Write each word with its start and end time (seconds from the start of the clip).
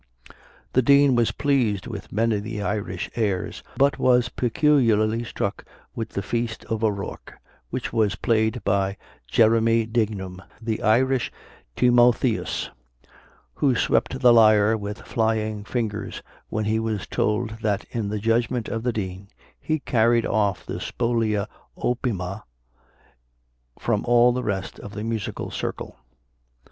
The 0.73 0.81
Dean 0.81 1.13
was 1.13 1.31
pleased 1.31 1.85
with 1.85 2.11
many 2.11 2.37
of 2.37 2.43
the 2.43 2.59
Irish 2.59 3.07
airs, 3.15 3.61
but 3.77 3.99
was 3.99 4.29
peculiarly 4.29 5.23
struck 5.23 5.63
with 5.93 6.09
the 6.09 6.23
Feast 6.23 6.65
of 6.65 6.83
O'Rourke, 6.83 7.35
which 7.69 7.93
was 7.93 8.15
played 8.15 8.63
by 8.63 8.97
Jeremy 9.27 9.85
Dignum, 9.85 10.41
the 10.59 10.81
Irish 10.81 11.31
Timotheus, 11.75 12.71
who 13.53 13.75
swept 13.75 14.21
the 14.21 14.33
lyre 14.33 14.75
with 14.75 15.03
flying 15.03 15.63
fingers, 15.63 16.23
when 16.49 16.65
he 16.65 16.79
was 16.79 17.05
told 17.05 17.59
that 17.61 17.85
in 17.91 18.09
the 18.09 18.17
judgment 18.17 18.69
of 18.69 18.81
the 18.81 18.91
Dean, 18.91 19.27
he 19.59 19.77
carried 19.77 20.25
off 20.25 20.65
the 20.65 20.79
spolia 20.81 21.47
opima 21.77 22.41
from 23.77 24.03
all 24.05 24.31
the 24.31 24.41
rest 24.43 24.79
of 24.79 24.93
the 24.95 25.03
musical 25.03 25.51
circle. 25.51 25.95